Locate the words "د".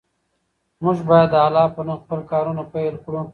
1.33-1.35